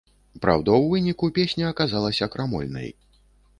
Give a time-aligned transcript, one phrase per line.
[0.45, 2.93] Праўда, у выніку песня аказалася крамольнай.